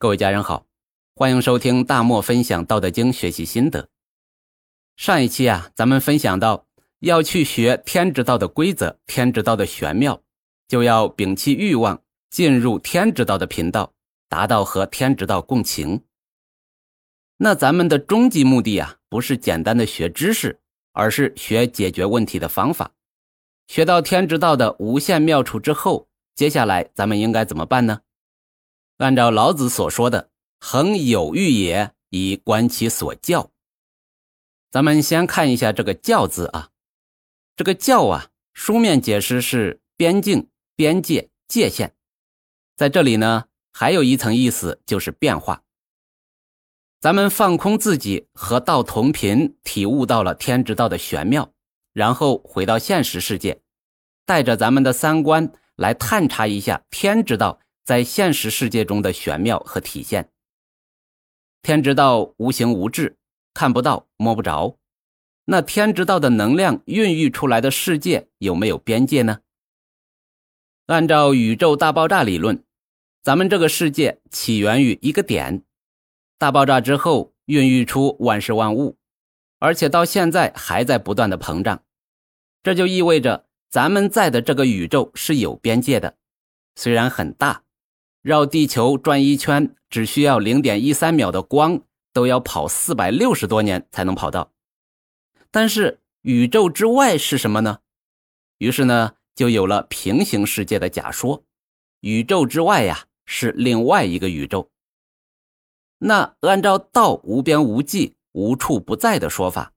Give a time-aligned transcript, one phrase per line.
[0.00, 0.64] 各位家人好，
[1.14, 3.90] 欢迎收听大漠分享《道德经》学习心得。
[4.96, 6.64] 上一期啊，咱们分享到，
[7.00, 10.22] 要去学天之道的规则、天之道的玄妙，
[10.66, 12.00] 就要摒弃欲望，
[12.30, 13.92] 进入天之道的频道，
[14.30, 16.02] 达到和天之道共情。
[17.36, 20.58] 那咱们的终极目的啊，不是简单的学知识，
[20.92, 22.92] 而是学解决问题的方法。
[23.66, 28.00] 学到天之道的无限妙处之后，接下来咱们应该怎么办呢？
[29.00, 30.30] 按照老子所说的
[30.60, 33.50] “恒有欲也，以观其所教”。
[34.70, 36.68] 咱们先看一下这个“教”字啊，
[37.56, 41.94] 这个“教”啊，书面解释是边境、边界、界限，
[42.76, 45.62] 在这里呢，还有一层意思就是变化。
[47.00, 51.50] 咱们放空自己，和道同频，体悟到了天之道的玄妙，
[51.94, 53.62] 然后回到现实世界，
[54.26, 57.58] 带着咱们的三观来探查一下天之道。
[57.90, 60.30] 在现实世界中的玄妙和体现。
[61.60, 63.18] 天之道无形无质，
[63.52, 64.78] 看不到摸不着。
[65.46, 69.40] 那天之道的能量孕育出来的世界有没有边界呢？
[70.86, 72.62] 按照宇宙大爆炸理论，
[73.24, 75.64] 咱们这个世界起源于一个点，
[76.38, 78.96] 大爆炸之后孕育出万事万物，
[79.58, 81.82] 而且到现在还在不断的膨胀。
[82.62, 86.16] 这就意味着咱们在的这个宇宙是有边界的，
[86.76, 87.64] 虽然很大。
[88.22, 91.80] 绕地球转一圈只需要零点一三秒的光，
[92.12, 94.52] 都要跑四百六十多年才能跑到。
[95.50, 97.80] 但是宇宙之外是什么呢？
[98.58, 101.44] 于是呢，就有了平行世界的假说。
[102.00, 104.70] 宇宙之外呀，是另外一个宇宙。
[105.98, 109.72] 那按照道无边无际、无处不在的说法，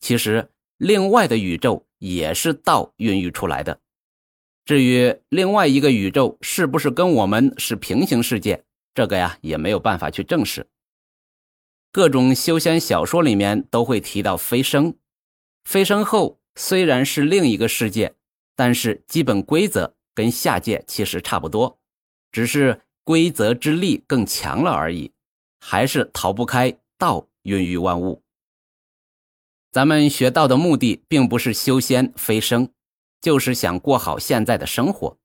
[0.00, 3.80] 其实另外的宇宙也是道孕育出来的。
[4.68, 10.66] 至于另外一个宇宙是不是跟我们是平行世界，这个呀也没有办法去证实。
[11.90, 14.94] 各种修仙小说里面都会提到飞升，
[15.64, 18.14] 飞升后虽然是另一个世界，
[18.54, 21.80] 但是基本规则跟下界其实差不多，
[22.30, 25.10] 只是规则之力更强了而已，
[25.60, 28.22] 还是逃不开道孕育万物。
[29.72, 32.68] 咱们学道的目的并不是修仙飞升。
[33.20, 35.18] 就是想过好现在的生活，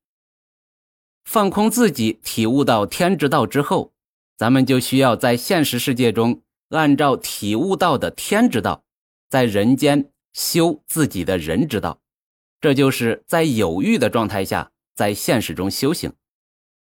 [1.25, 3.93] 放空自己，体悟到天之道之后，
[4.37, 8.83] 咱们就需要在现实世界中按照体悟到的天之道，
[9.29, 11.99] 在人间修自己的人之道。
[12.59, 16.13] 这就是在有欲的状态下，在现实中修行。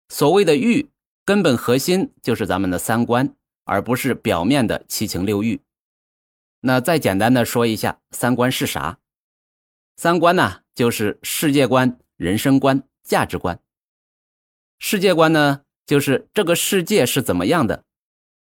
[0.10, 0.90] 所谓的欲，
[1.26, 3.34] 根本核心就是咱们的三观，
[3.64, 5.62] 而不是表面的七情六欲。
[6.60, 9.00] 那再简单的说一下，三观是啥？
[9.96, 10.63] 三观呢？
[10.76, 13.60] 就是世界观、人生观、价值观。
[14.80, 17.84] 世界观呢，就是这个世界是怎么样的？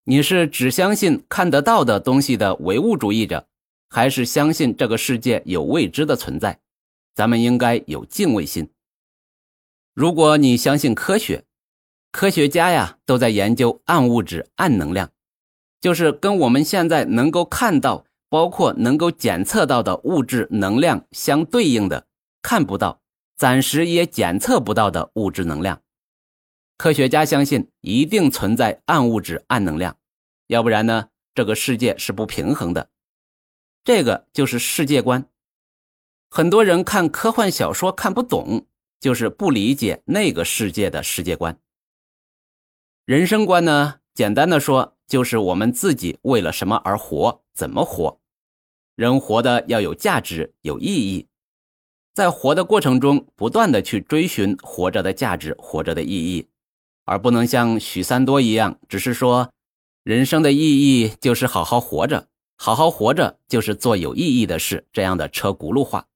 [0.04, 3.46] 你是只相信看得到的东西的唯物主义者，
[3.88, 6.58] 还是相信这个世界有未知的存在？
[7.14, 8.68] 咱们应该有敬畏心。
[9.94, 11.44] 如果你相信科学，
[12.10, 15.10] 科学家呀都在研究暗物质、暗能量，
[15.80, 22.06] 就是跟我们现在能够看到、包括能够检测到的物质能量相对应的。
[22.42, 23.00] 看不到，
[23.36, 25.80] 暂时也检测不到的物质能量，
[26.76, 29.96] 科学家相信一定存在暗物质、暗能量，
[30.48, 32.90] 要不然呢，这个世界是不平衡的。
[33.84, 35.24] 这个就是世界观。
[36.28, 38.66] 很多人看科幻小说看不懂，
[39.00, 41.58] 就是不理解那个世界的世界观。
[43.04, 48.20] 人生观呢，简单的说，就是我们自己为了什么而活，怎么活。
[48.94, 51.28] 人活的要有价值，有意义。
[52.14, 56.46] 在活的过程中，不断的去追寻活着的价值、活着的意义，
[57.06, 59.50] 而不能像许三多一样，只是说
[60.02, 60.58] 人生的意
[61.00, 62.28] 义就是好好活着，
[62.58, 66.06] 好好活着就是做有意义的事，这样的车轱辘话。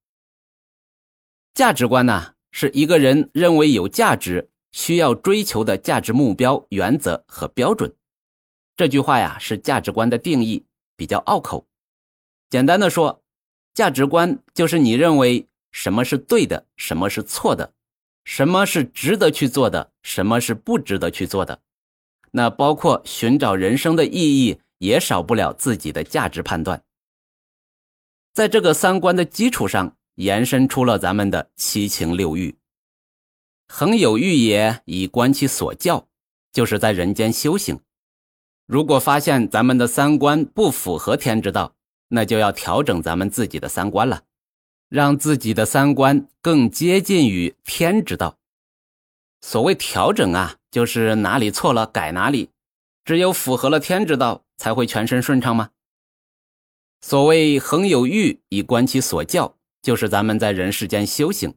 [1.54, 7.94] 价值观呢，是一个人认为有价值、需要追求的价值目标、原则和标准。
[8.76, 11.66] 这句话呀，是价值观的定义，比较拗口。
[12.50, 13.22] 简单的说，
[13.72, 15.48] 价值观就是你认为。
[15.76, 17.74] 什么是对的，什么是错的，
[18.24, 21.60] 什么是值得去做的，什么是不值得去做的，
[22.30, 26.82] 那包括寻找人生的意义，也少不了自己的价值判断。
[28.32, 32.56] 在这个三观的基础上，延伸出了咱们的七情六欲。
[33.68, 36.08] 恒有欲也，以观其所教，
[36.52, 37.78] 就是在人间修行。
[38.64, 41.74] 如果发现咱们的三观不符合天之道，
[42.08, 44.22] 那就要调整咱们自己的三观了。
[44.88, 48.36] 让自己的三观更接近于天之道。
[49.40, 52.50] 所谓调整啊，就是哪里错了改哪里，
[53.04, 55.70] 只有符合了天之道，才会全身顺畅吗？
[57.02, 61.54] 所谓恒有欲以观其所教，就是咱们在人世间修行，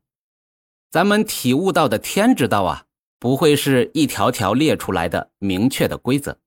[0.91, 2.85] 咱们体悟到的天之道啊，
[3.17, 6.37] 不会是一条条列出来的明确的规则，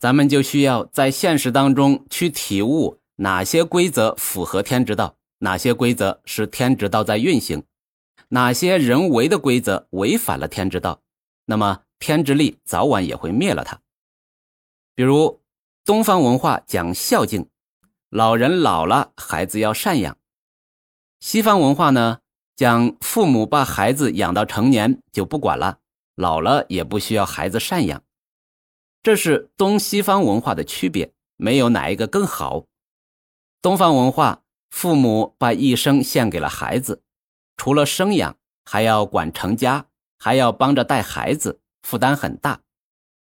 [0.00, 7.64] 咱们就需要在现实当中去体悟哪些规则符合天之道，哪些规则是天之道在运行，
[8.28, 11.00] 哪些人为的规则违反了天之道，
[11.46, 13.80] 那么天之力早晚也会灭了它。
[14.94, 15.40] 比如
[15.84, 17.48] 东方文化讲孝敬。
[18.10, 20.16] 老人老了，孩子要赡养。
[21.20, 22.20] 西方文化呢，
[22.56, 25.80] 讲父母把孩子养到成年就不管了，
[26.14, 28.02] 老了也不需要孩子赡养。
[29.02, 32.64] 这是东西方文化的区别，没有哪一个更好。
[33.60, 37.02] 东方文化，父母把一生献给了孩子，
[37.56, 39.86] 除了生养，还要管成家，
[40.18, 42.62] 还要帮着带孩子，负担很大。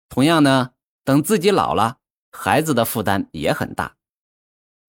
[0.08, 0.72] 同样呢，
[1.04, 1.98] 等自己老了，
[2.30, 3.96] 孩子的负担也很大。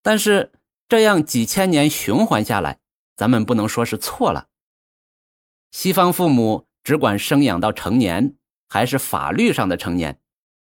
[0.02, 0.52] 但是
[0.90, 2.80] 这样几千年循环下来，
[3.16, 4.50] 咱们不能说是错了。
[5.72, 8.36] 西方父母只管生养到成年，
[8.68, 10.20] 还是法律上的成年，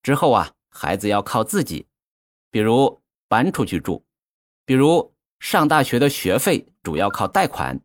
[0.02, 1.88] 之后啊，孩子要靠自己，
[2.50, 4.04] 比如搬出去住，
[4.64, 5.13] 比如
[5.44, 7.82] 上大学的学费主要靠贷款。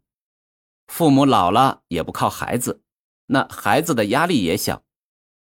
[0.88, 2.82] 父母老了也不靠孩子，
[3.26, 4.82] 那孩子的压力也小，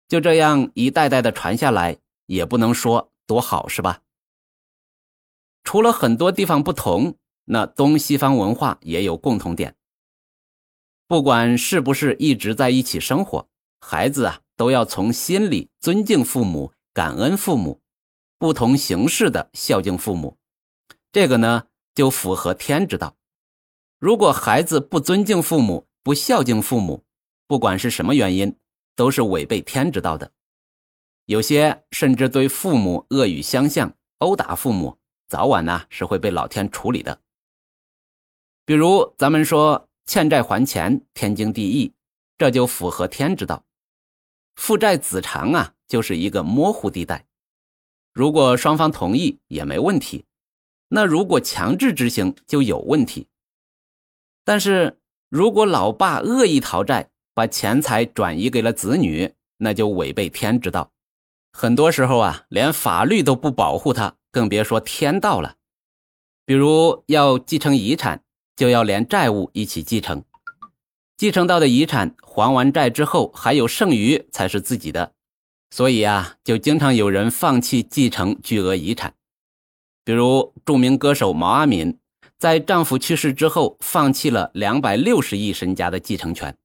[0.08, 4.00] 就这样一代代的传下来，也不能说多好，是吧？
[5.66, 9.76] 除了很多地方不同，那东西方文化也有共同点。
[11.06, 13.50] 不管是不是一直在一起生活，
[13.82, 17.82] 孩子啊都要从心里尊敬父母、感恩父母，
[18.38, 20.38] 不同形式的孝敬父母。
[21.12, 21.64] 这个呢
[22.00, 23.18] 就符合天之道。
[23.98, 27.04] 如果孩子不尊敬父母、不孝敬父母，
[27.46, 28.56] 不管是什么原因，
[28.96, 30.32] 都是违背天之道的。
[31.26, 34.98] 有些甚至对父母恶语相向、殴打父母。
[35.28, 37.20] 早晚呢是会被老天处理的。
[38.64, 41.94] 比如咱们说欠债还钱，天经地义，
[42.38, 43.66] 这就符合天之道。
[44.56, 47.26] 父债子偿啊，就是一个模糊地带。
[48.14, 50.24] 如果双方同意也没问题，
[50.90, 53.28] 那如果强制执行就有问题。
[54.44, 55.00] 但是
[55.30, 60.92] 如果老爸恶意讨债，把钱财转移给了子女，那就违背天之道。
[61.54, 64.16] 很多时候啊，连法律都不保护他。
[64.32, 65.56] 更别说天道了，
[66.46, 68.24] 比如要继承遗产，
[68.56, 70.24] 就要连债务一起继承，
[71.18, 75.14] 继承到的遗产还完债之后还有剩余才是自己的，
[75.72, 79.16] 所以啊，就经常有人放弃继承巨额遗产，
[80.10, 82.00] 比如著名歌手毛阿敏，
[82.40, 86.58] 在丈夫去世之后放弃了两百六十亿身家的继承权，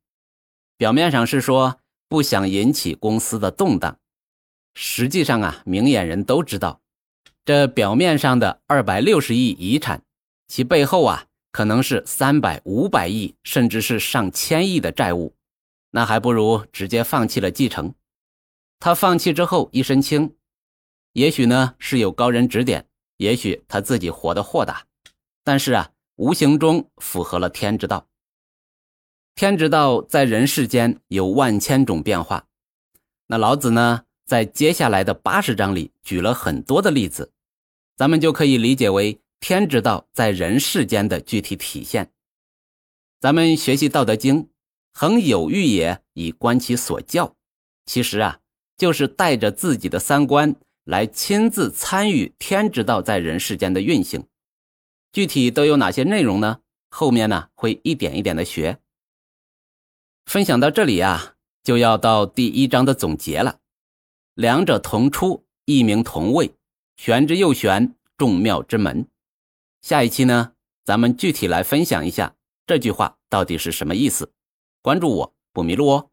[0.78, 3.98] 表面上是说不想引起公司的动荡，
[4.74, 6.80] 实际上啊，明眼人都知道。
[7.44, 10.02] 这表面上的二百六十亿遗产，
[10.48, 15.34] 其背后啊，可能是三百、五百亿，甚至是上千亿的债务，
[15.90, 17.94] 那还不如直接放弃了继承。
[18.80, 20.34] 他放弃之后一身轻，
[21.12, 24.86] 也许呢是有高人指点，也许他自己活得豁达，
[25.42, 28.08] 但是啊，无形中符合了天之道。
[29.34, 32.46] 天之道在人世间有万千种变化，
[33.26, 37.32] 那老子呢，在接下来的八十章里举了很多的例子。
[37.96, 42.10] 咱们就可以理解为天之道在人世间的具体体现。
[43.20, 44.44] 咱们学习《道德经》，
[44.92, 47.36] 恒有欲也，以观其所教。
[47.86, 48.40] 其实啊，
[48.76, 54.26] 就是带着自己的三观来亲自参与天之道在人世间的运行。
[55.12, 56.60] 具体都有哪些内容呢？
[56.90, 58.78] 后面呢会一点一点的学。
[60.26, 63.60] 分享到这里啊，就要到第一章的总结了。
[64.34, 66.54] 两者同出，一名同谓。
[66.96, 69.06] 玄之又玄，众妙之门。
[69.82, 70.52] 下一期呢，
[70.84, 72.36] 咱们具体来分享一下
[72.66, 74.32] 这句话到底是什么意思。
[74.82, 76.10] 关注我不迷路哦。